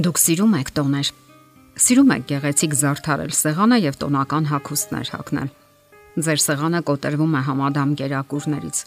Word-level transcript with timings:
Դուք 0.00 0.16
սիրում 0.16 0.52
եք 0.56 0.68
տոներ։ 0.78 1.08
Սիրում 1.84 2.12
եք 2.14 2.22
գեղեցիկ 2.30 2.76
զարդարել 2.80 3.32
սեղանը 3.36 3.78
եւ 3.84 3.96
տոնական 4.00 4.46
հագուստներ 4.48 5.10
հագնել։ 5.12 5.50
Ձեր 6.24 6.40
սեղանը 6.44 6.80
կոտրվում 6.88 7.34
է 7.36 7.42
համադամ 7.48 7.92
կերակուրներից։ 8.00 8.80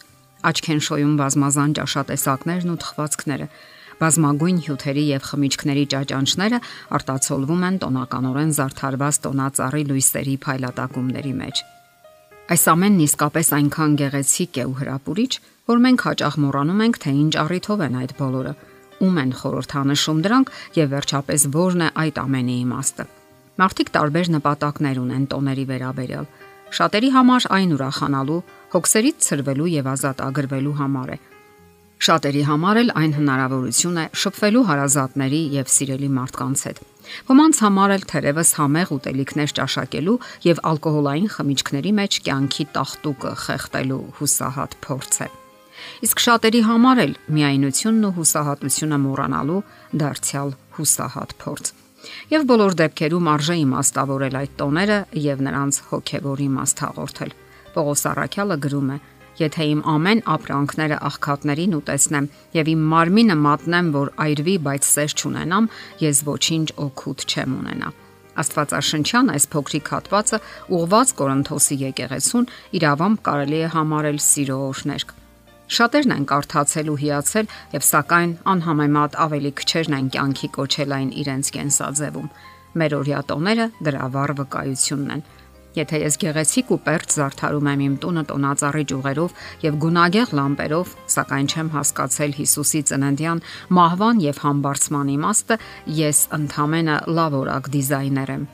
Աչք 0.50 0.70
են 0.74 0.82
շոյում 0.88 1.14
բազմազան 1.20 1.76
ճաշատեսակներն 1.78 2.74
ու 2.74 2.78
թխվածքները։ 2.82 3.48
Բազմագույն 4.02 4.58
հյութերի 4.66 5.04
եւ 5.14 5.22
խմիչքների 5.30 5.84
ճաճանճները 5.94 6.58
արտացոլվում 6.98 7.64
են 7.70 7.78
տոնականորեն 7.84 8.54
զարդարված 8.58 9.22
տոնածառի 9.28 9.84
լույսերի 9.94 10.36
փայլատակումների 10.42 11.34
մեջ։ 11.44 11.64
Այս 12.44 12.64
ամենն 12.74 13.02
իսկապես 13.06 13.54
այնքան 13.54 13.98
գեղեցիկ 14.02 14.58
է 14.58 14.64
ու 14.66 14.78
հրապուրիչ, 14.82 15.32
որ 15.70 15.78
մենք 15.84 16.08
հաճախ 16.10 16.34
մոռանում 16.42 16.82
ենք, 16.84 16.96
թե 17.04 17.10
ինչ 17.22 17.34
առիթով 17.44 17.84
են 17.86 18.00
այդ 18.02 18.18
բոլորը 18.18 18.54
ում 19.04 19.20
են 19.24 19.36
խորհրդանշում 19.40 20.24
դրանք 20.24 20.54
եւ 20.80 20.88
վերջապես 20.94 21.46
ո՞րն 21.52 21.84
է 21.84 21.88
այդ 22.04 22.20
ամենի 22.24 22.56
իմաստը։ 22.64 23.06
Մարդիկ 23.54 23.92
տարբեր 23.94 24.30
նպատակներ 24.34 24.98
ունեն 25.04 25.28
տոների 25.30 25.64
վերաբերյալ։ 25.70 26.26
Շատերի 26.74 27.10
համար 27.14 27.44
այն 27.54 27.74
ուրախանալու, 27.76 28.40
հոգսերից 28.74 29.20
ցրվելու 29.28 29.68
եւ 29.74 29.90
ազատ 29.94 30.22
ագրվելու 30.24 30.74
համար 30.80 31.12
է։ 31.14 31.18
Շատերի 32.04 32.42
համար 32.48 32.80
էլ 32.80 32.90
այն 33.00 33.12
հնարավորություն 33.16 34.00
է 34.02 34.06
շփվելու 34.24 34.64
հարազատների 34.70 35.38
եւ 35.54 35.70
սիրելի 35.74 36.10
մարդկանց 36.18 36.64
հետ։ 36.68 36.82
Ոմանց 37.30 37.60
համար 37.64 37.94
էլ 37.94 38.04
թերևս 38.10 38.50
համեղ 38.58 38.92
ուտելիքներ 38.98 39.54
ճաշակելու 39.60 40.18
եւ 40.48 40.60
ալկոհոլային 40.72 41.30
խմիչքների 41.36 41.94
մեջ 42.02 42.20
կյանքի 42.26 42.68
տախտուկը 42.74 43.32
խեղտելու 43.46 44.02
հուսահատ 44.18 44.78
փորձ 44.84 45.22
է։ 45.28 45.32
Իսկ 46.06 46.20
շատերի 46.24 46.60
համար 46.68 47.00
էլ 47.04 47.14
միայնությունն 47.36 48.08
ու 48.08 48.12
հուսահատությունը 48.18 48.98
մոռանալու 49.04 49.62
դարձյալ 50.04 50.54
հուսահատ 50.78 51.34
փորձ։ 51.44 51.72
Եվ 52.34 52.44
բոլոր 52.50 52.76
դեպքերում 52.80 53.28
արժե 53.34 53.56
իմաստավորել 53.64 54.38
այդ 54.40 54.54
տոները 54.60 54.98
եւ 55.24 55.42
նրանց 55.46 55.80
հոգեվոր 55.90 56.42
իմաստ 56.44 56.82
հաղորդել։ 56.84 57.34
Պողոս 57.74 58.02
Արաքյալը 58.12 58.58
գրում 58.64 58.90
է. 58.94 58.98
Եթե 59.34 59.64
իմ 59.72 59.80
ամեն 59.90 60.20
ապրանքները 60.30 60.98
աղքատներին 61.08 61.72
ուտեսնեմ 61.80 62.28
եւ 62.54 62.68
իմ 62.74 62.84
մարմինը 62.92 63.36
մատնեմ, 63.46 63.88
որ 63.96 64.12
այրվի, 64.24 64.54
բայց 64.68 64.86
սեր 64.94 65.16
չունենամ, 65.18 65.66
ես 66.04 66.20
ոչինչ 66.28 66.68
օգուտ 66.84 67.26
չեմ 67.34 67.56
ունենա։ 67.64 67.90
Աստվածաշնչյան 68.44 69.34
այս 69.34 69.44
փոքրիկ 69.54 69.90
հատվածը 69.94 70.40
ուղված 70.78 71.12
Կորինթոսի 71.18 71.76
եկեղեցուն 71.82 72.48
իրավամբ 72.78 73.20
կարելի 73.26 73.60
է 73.64 73.68
համարել 73.74 74.18
սիրո 74.28 74.62
օրհներկ։ 74.70 75.14
Շատերն 75.64 76.12
են 76.12 76.24
կարդացել 76.28 76.88
ու 76.92 76.98
հիացել 77.00 77.46
եւ 77.72 77.84
սակայն 77.88 78.32
անհամեմատ 78.52 79.14
ավելի 79.24 79.52
քչերն 79.60 79.94
են 79.98 80.10
կյանքի 80.12 80.48
կոչել 80.56 80.92
այն 80.96 81.12
իրենց 81.24 81.50
կենսաձևում։ 81.56 82.28
Մեր 82.74 82.96
օրյատոները 82.98 83.66
դրա 83.88 84.08
վառ 84.14 84.32
վկայությունն 84.40 85.14
են։ 85.14 85.24
Եթե 85.74 86.00
ես 86.04 86.18
գեղեցիկ 86.22 86.68
ու 86.70 86.78
պերճ 86.86 87.14
զարդարում 87.18 87.70
եմ 87.72 87.80
իմ 87.84 87.94
տունը 88.04 88.22
տոնածառի 88.30 88.84
ճյուղերով 88.92 89.40
եւ 89.64 89.78
գունագեղ 89.84 90.34
լամպերով, 90.38 90.92
սակայն 91.16 91.48
չեմ 91.50 91.70
հասկացել 91.74 92.36
Հիսուսի 92.38 92.82
ծննդյան 92.94 93.44
մահվան 93.74 94.20
եւ 94.28 94.42
համբարձման 94.44 95.14
իմաստը, 95.18 95.58
ես 96.04 96.20
ընդհանրապես 96.38 97.16
լավ 97.18 97.40
օրակ 97.40 97.72
դիզայներ 97.74 98.36
եմ 98.38 98.46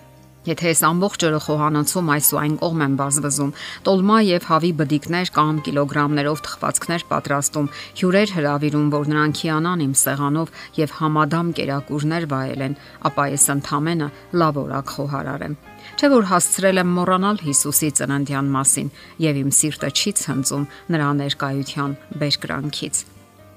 Եթե 0.48 0.70
ես 0.70 0.80
ամբողջ 0.88 1.24
օրը 1.28 1.38
խոհանոցում 1.44 2.06
այս 2.14 2.28
ու 2.32 2.38
այն 2.40 2.54
կողմ 2.62 2.82
եմ 2.84 2.92
բազվզում, 2.96 3.50
տոլմա 3.84 4.16
եւ 4.24 4.46
հավի 4.48 4.70
բդիկներ 4.78 5.32
կամ 5.36 5.58
կիլոգրամներով 5.66 6.40
թխվածքներ 6.46 7.04
պատրաստում, 7.10 7.68
հյուրեր 8.00 8.32
հravirում, 8.38 8.88
որ 8.96 9.10
նրանք 9.12 9.42
հիանան 9.44 9.84
իմ 9.84 9.92
սեղանով 10.00 10.54
եւ 10.80 10.96
համադամ 10.96 11.52
կերակուրներ 11.60 12.28
վայելեն, 12.32 12.78
ապա 13.10 13.28
ես 13.36 13.46
ընդամենը 13.60 14.10
լավ 14.40 14.64
օրակ 14.64 14.96
խոհարար 14.96 15.46
եմ։ 15.50 15.60
Չէ 16.00 16.12
որ 16.16 16.28
հասցրել 16.32 16.80
եմ 16.80 16.92
մոռանալ 16.96 17.44
Հիսուսի 17.44 17.94
ծննդյան 18.00 18.52
մասին 18.56 18.92
եւ 19.28 19.44
իմ 19.44 19.54
սիրտը 19.60 19.92
չի 19.92 20.16
ցնծում 20.24 20.68
նրա 20.96 21.14
ներկայության 21.20 21.96
բերկրանքից։ 22.20 23.06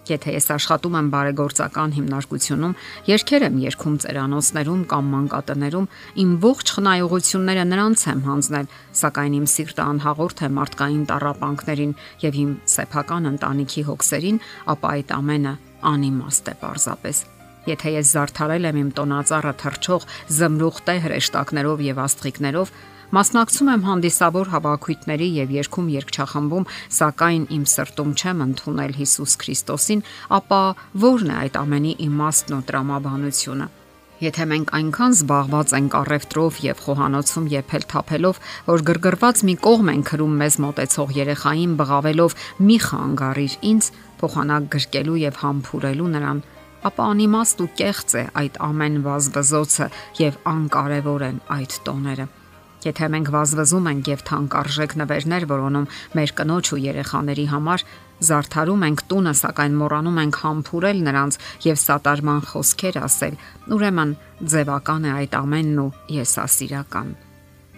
Եթե 0.03 0.33
ես 0.35 0.49
աշխատում 0.51 0.95
եմ 0.99 1.09
բարեգործական 1.13 1.93
հիմնարկությունում, 1.95 2.73
երկեր 3.07 3.45
եմ 3.47 3.59
երգում 3.63 3.95
ծերանոցներում 4.03 4.81
կամ 4.91 5.05
մանկատներում, 5.13 5.87
իմ 6.23 6.33
ողջ 6.43 6.73
խնայողությունները 6.75 7.63
նրանց 7.71 8.03
եմ 8.11 8.23
հանձնել, 8.27 8.67
սակայն 8.99 9.37
իմ 9.39 9.45
սիրտը 9.53 9.83
անհաղորդ 9.93 10.43
է 10.43 10.49
մարդկային 10.59 11.05
տարապանքներին 11.07 11.93
եւ 12.27 12.39
իմ 12.43 12.51
սեփական 12.75 13.29
ընտանիքի 13.31 13.83
հոգսերին, 13.87 14.41
ապա 14.75 14.91
այդ 14.99 15.15
ամենը 15.23 15.53
անիմաստ 15.93 16.51
է 16.51 16.55
պարզապես։ 16.63 17.23
Եթե 17.63 17.91
ես 17.95 18.09
զարթարել 18.11 18.65
եմ 18.67 18.79
իմ 18.83 18.89
տոնածառը 18.97 19.51
թրջող 19.63 20.05
զմրուխ 20.35 20.79
տե 20.83 20.95
հրեշտակներով 21.03 21.83
եւ 21.87 22.01
աստղիկներով, 22.03 22.73
Մասնակցում 23.13 23.67
եմ 23.69 23.81
հանդիսավոր 23.85 24.47
հավաքույթների 24.49 25.25
եւ 25.35 25.51
երկում 25.53 25.89
երկչախմբում, 25.93 26.63
սակայն 26.97 27.43
իմ 27.53 27.67
սրտում 27.69 28.13
չեմ 28.17 28.41
ընդունել 28.45 28.95
Հիսուս 28.97 29.35
Քրիստոսին, 29.43 30.01
ապա 30.37 30.61
ո՞րն 30.97 31.29
է 31.29 31.35
այդ 31.43 31.59
ամենի 31.61 31.93
իմաստն 32.07 32.57
ու 32.57 32.59
տրամաբանությունը։ 32.71 33.69
Եթե 34.23 34.43
մենք 34.49 34.73
այնքան 34.79 35.13
զբաղված 35.13 35.75
ենք 35.77 35.95
առևտրով 36.01 36.59
եւ 36.65 36.83
խոհանոցում 36.87 37.47
եփել 37.53 37.87
թափելով, 37.93 38.43
որ 38.73 38.83
գրգռված 38.89 39.45
մի 39.45 39.55
կողմ 39.61 39.93
ենք 39.93 40.05
քրում 40.09 40.37
մեզ 40.41 40.59
մտեցող 40.65 41.17
երեխային 41.21 41.73
բղավելով՝ 41.77 42.37
մի 42.65 42.77
խանգարիր 42.89 43.57
ինձ, 43.73 43.89
փոխանակ 44.23 44.69
գրկելու 44.73 45.23
եւ 45.29 45.41
համբուրելու 45.43 46.13
նրան, 46.17 46.45
ապա 46.89 47.03
անիմաստ 47.13 47.61
ու 47.61 47.73
կեղծ 47.83 48.15
է 48.23 48.23
այդ 48.41 48.63
ամեն 48.73 49.03
վազվզոցը 49.05 49.91
եւ 50.23 50.39
անկարևոր 50.53 51.27
են 51.29 51.43
այդ 51.61 51.83
տոները։ 51.83 52.33
Եթե 52.83 53.07
մենք 53.13 53.29
վազվզում 53.31 53.85
ենք 53.89 54.07
եւ 54.11 54.21
թանկարժեք 54.27 54.93
նվերներ 54.99 55.43
որոնում 55.47 55.89
մեր 56.19 56.31
կնոջ 56.39 56.71
ու 56.75 56.79
երեխաների 56.83 57.45
համար, 57.53 57.83
զարթարում 58.27 58.83
ենք 58.87 59.03
տունը, 59.11 59.33
սակայն 59.39 59.77
մոռանում 59.79 60.19
ենք 60.23 60.39
համբուրել 60.43 60.99
նրանց 61.07 61.37
եւ 61.63 61.77
սատարման 61.83 62.41
խոսքեր 62.49 62.99
ասել, 63.03 63.35
ուրեմն 63.75 64.11
ձևական 64.53 65.07
է 65.07 65.11
այդ 65.23 65.37
ամենն 65.39 65.83
ու 65.83 65.89
եսասիրական։ 66.17 67.13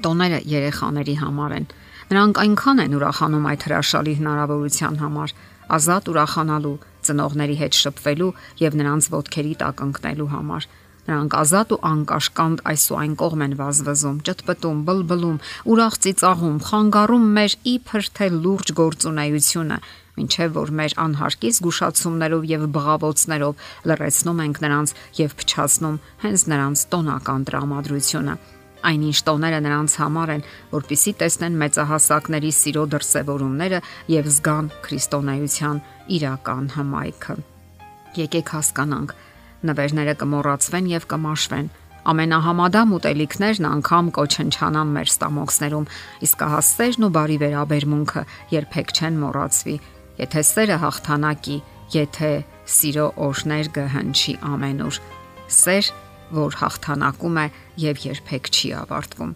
Տոները 0.05 0.39
երեխաների 0.55 1.15
համար 1.21 1.55
են։ 1.55 1.67
Նրանք 2.05 2.39
այնքան 2.45 2.81
են 2.85 2.95
ուրախանում 2.95 3.45
այդ 3.49 3.61
հրաշալի 3.65 4.13
հնարավորության 4.19 4.97
համար, 5.01 5.35
ազատ 5.75 6.09
ուրախանալու, 6.13 6.73
ծնողների 7.05 7.55
հետ 7.61 7.77
շփվելու 7.85 8.33
եւ 8.61 8.75
նրանց 8.81 9.07
ոտքերի 9.15 9.53
տակ 9.61 9.81
ընկնելու 9.85 10.29
համար 10.35 10.67
Նրանք 11.05 11.35
ազատ 11.37 11.73
ու 11.75 11.79
անկաշկանդ 11.85 12.61
այս 12.71 12.83
ու 12.89 12.97
այն 13.01 13.13
կողմ 13.21 13.41
են 13.45 13.53
վազվզում, 13.59 14.17
ճտպտում, 14.25 14.79
բլբլում, 14.87 15.37
ուրախ 15.69 15.97
ծիծաղում, 16.05 16.57
խանգարում 16.65 17.27
մեր 17.35 17.55
իբր 17.75 18.09
թե 18.17 18.29
լուրջ 18.41 18.73
գործունեությունը, 18.79 19.77
ինչև 20.25 20.57
որ 20.57 20.73
մեր 20.81 20.97
անհարկից 21.05 21.55
զգուշացումներով 21.61 22.49
եւ 22.55 22.67
բղավոցներով 22.79 23.63
լրացնում 23.91 24.43
ենք 24.49 24.61
նրանց 24.65 24.95
եւ 25.21 25.39
փչացնում 25.45 26.01
հենց 26.25 26.45
նրանց 26.55 26.85
տոնական 26.95 27.49
տրամադրությունը 27.49 28.37
այնինչ 28.85 29.17
տոները 29.25 29.59
նրանց 29.65 29.93
համար 30.01 30.31
են, 30.35 30.43
որpիսի 30.75 31.13
տեսնեն 31.21 31.55
մեծահասակների 31.61 32.51
սիրո 32.53 32.83
դրսևորումները 32.93 33.79
եւ 34.13 34.29
զգան 34.35 34.67
քրիստոնեության 34.85 35.79
իրական 36.17 36.67
հմայքը։ 36.75 37.37
Եկեք 38.21 38.51
հասկանանք, 38.55 39.15
նվերները 39.69 40.15
կմոռացվեն 40.21 40.87
եւ 40.95 41.07
կմաշվեն։ 41.15 41.67
Ամենահամադամ 42.05 42.91
ուտելիքներն 42.95 43.65
անգամ 43.65 44.09
կոչնչանան 44.13 44.89
մեր 44.95 45.09
ստամոքսներում, 45.09 45.87
իսկ 46.25 46.43
հասցերն 46.53 47.05
ու 47.07 47.13
բարի 47.15 47.37
վերաբերմունքը 47.41 48.21
երբեք 48.53 48.91
չեն 48.95 49.17
մոռացվի։ 49.23 49.75
Եթե 50.21 50.43
սերը 50.49 50.77
հաղթանակի, 50.85 51.57
եթե 51.95 52.29
սիրո 52.75 53.07
օրներ 53.25 53.71
գհնչի 53.77 54.35
ամենուր։ 54.53 54.99
Սեր, 55.55 55.89
որ 56.35 56.59
հաղթանակում 56.61 57.41
է 57.41 57.47
եւ 57.85 58.05
երբեք 58.05 58.51
չի 58.53 58.69
ավարտվում։ 58.85 59.33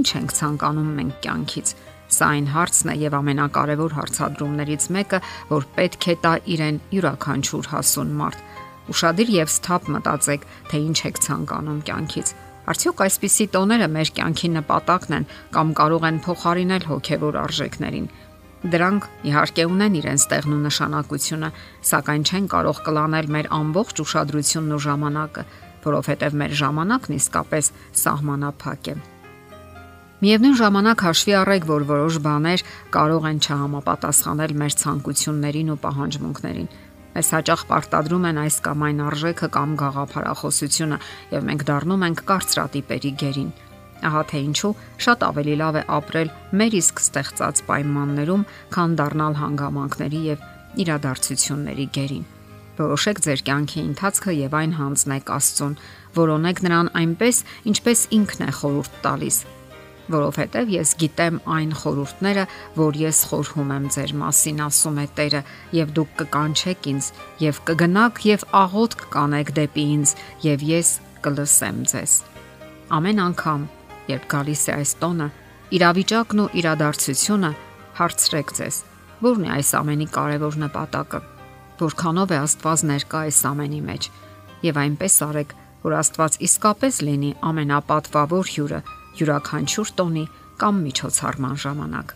Ինչ 0.00 0.08
ենք 0.20 0.34
ցանկանում 0.40 0.90
մենք 0.98 1.16
կյանքից։ 1.24 1.72
Սա 2.10 2.26
այն 2.34 2.46
հարցն 2.50 2.90
է 2.90 2.94
եւ 3.00 3.16
ամենակարևոր 3.20 3.92
հարցադրումներից 4.00 4.86
մեկը, 4.98 5.18
որ 5.50 5.66
պետք 5.78 6.06
է 6.10 6.14
տա 6.26 6.32
իրեն 6.54 6.80
յուրաքանչյուր 6.90 7.70
հասուն 7.70 8.14
մարդ 8.18 8.44
Ուշադիր 8.90 9.28
եւ 9.30 9.50
սթափ 9.54 9.90
մտածեք, 9.94 10.46
թե 10.70 10.78
ինչ 10.90 10.98
եք 11.10 11.20
ցանկանում 11.26 11.82
կյանքից։ 11.86 12.32
Արդյոք 12.70 13.00
այսպիսի 13.06 13.46
տոները 13.54 13.86
մեր 13.90 14.10
կյանքի 14.16 14.48
նպատակն 14.56 15.14
են 15.16 15.28
կամ 15.54 15.70
կարող 15.80 16.04
են 16.10 16.18
փոխարինել 16.26 16.84
հոգևոր 16.90 17.38
արժեքներին։ 17.40 18.10
Դրանք 18.60 19.06
իհարկե 19.30 19.64
ունեն 19.70 19.94
իրենց 20.00 20.26
տեղն 20.30 20.52
ու 20.52 20.60
նշանակությունը, 20.66 21.48
սակայն 21.90 22.26
չեն 22.28 22.50
կարող 22.54 22.82
կլանել 22.90 23.30
մեր 23.36 23.46
ամբողջ 23.56 24.02
ուշադրությունն 24.04 24.74
ու 24.76 24.82
ժամանակը, 24.84 25.44
որովհետև 25.86 26.36
մեր 26.42 26.52
ժամանակն 26.60 27.16
իսկապես 27.16 27.72
սահմանափակ 28.04 28.90
է։ 28.92 28.94
Միևնույն 30.20 30.56
ժամանակ 30.60 31.02
հաշվի 31.06 31.34
առեք, 31.40 31.66
որ 31.70 31.84
որոշ 31.88 32.16
բաներ 32.20 32.62
կարող 32.92 33.26
են 33.30 33.38
չհամապատասխանել 33.40 34.52
մեր 34.60 34.74
ցանկություններին 34.84 35.70
ու 35.72 35.80
պահանջմունքներին 35.80 36.68
Մեզ 37.10 37.28
հաճախ 37.34 37.62
պարտադրում 37.70 38.26
են 38.30 38.38
այս 38.44 38.56
կամ 38.66 38.84
այն 38.86 39.00
արժեքը 39.06 39.48
կամ 39.56 39.70
գաղափարախոսությունը, 39.80 40.98
եւ 41.34 41.46
մենք 41.50 41.64
դառնում 41.70 42.04
ենք 42.06 42.22
կարծրատիպերի 42.30 43.12
գերին։ 43.22 43.50
Ահա 44.00 44.22
թե 44.30 44.42
ինչու 44.46 44.72
շատ 45.04 45.24
ավելի 45.26 45.54
լավ 45.60 45.78
է 45.80 45.82
ապրել 46.00 46.32
մեր 46.60 46.76
իսկ 46.80 47.02
ստեղծած 47.04 47.62
պայմաններում, 47.68 48.44
քան 48.72 48.96
դառնալ 49.00 49.34
հանգամանքների 49.42 50.20
եւ 50.30 50.44
իրադարձությունների 50.80 51.86
գերին։ 51.98 52.26
Որոշեք 52.80 53.24
ձեր 53.26 53.40
կյանքի 53.50 53.80
ընթացքը 53.90 54.36
եւ 54.40 54.54
այն 54.60 54.76
հանձնեք 54.80 55.32
Աստծուն, 55.36 55.78
որոնեք 56.16 56.62
նրան 56.64 56.92
այնպես, 57.00 57.46
ինչպես 57.74 58.04
ինքն 58.20 58.46
է 58.46 58.52
խորհուրդ 58.60 59.02
տալիս 59.04 59.42
որովհետև 60.14 60.70
ես 60.74 60.90
գիտեմ 61.00 61.36
այն 61.54 61.72
խորհուրդները, 61.80 62.44
որ 62.76 62.98
ես 63.00 63.18
խորհում 63.30 63.70
եմ 63.76 63.86
ձեր 63.94 64.12
մասին, 64.20 64.60
ասում 64.66 65.00
է 65.00 65.06
Տերը, 65.16 65.40
եւ 65.76 65.92
դուք 65.96 66.12
կկանչեք 66.20 66.88
ինձ 66.90 67.10
եւ 67.44 67.60
կգնաք 67.70 68.20
եւ 68.30 68.44
աղոտ 68.60 68.96
կանեք 69.14 69.52
դեպի 69.60 69.84
ինձ 69.94 70.14
եւ 70.46 70.64
ես 70.70 70.92
կլսեմ 71.24 71.80
ձեզ։ 71.90 72.12
Ամեն 73.00 73.22
անգամ, 73.30 73.66
երբ 74.10 74.24
գալիս 74.34 74.62
է 74.70 74.72
այս 74.80 74.92
տոնը, 75.00 75.28
իրավիճակն 75.80 76.40
ու 76.40 76.50
իրադարձությունը 76.60 77.50
հարցրեք 78.00 78.54
ձեզ. 78.60 78.76
ո՞րն 79.20 79.44
է 79.44 79.50
այս 79.60 79.70
ամենի 79.80 80.06
կարևոր 80.16 80.54
նպատակը։ 80.64 81.20
Որքանով 81.80 82.30
է 82.30 82.38
Աստված 82.40 82.84
ներկա 82.90 83.18
այս 83.28 83.40
ամենի 83.50 83.80
մեջ 83.90 84.08
եւ 84.64 84.80
այնպես 84.80 85.14
արեք, 85.28 85.52
որ 85.84 85.96
Աստված 86.00 86.38
իսկապես 86.46 86.94
լինի 87.08 87.30
ամենապատվավոր 87.50 88.50
հյուրը 88.54 88.80
յուրաքանչյուր 89.18 89.92
տոնի 90.00 90.24
կամ 90.60 90.82
միջոցառման 90.86 91.56
ժամանակ։ 91.64 92.12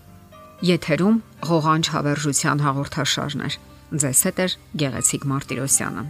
Եթերում 0.65 1.17
ղողանջ 1.49 1.89
հավերժության 1.95 2.61
հաղորդաշարներ։ 2.65 3.57
Ձեզ 4.05 4.21
հետ 4.29 4.39
է 4.45 4.47
Գեղեցիկ 4.83 5.27
Մարտիրոսյանը։ 5.31 6.05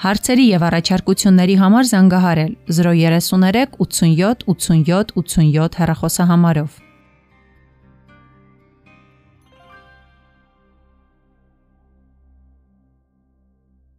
Հարցերի 0.00 0.44
եւ 0.48 0.62
առաջարկությունների 0.70 1.56
համար 1.60 1.88
զանգահարել 1.90 2.52
033 2.72 3.74
87 3.84 4.46
87 4.48 5.12
87 5.20 5.80
հեռախոսահամարով։ 5.80 6.78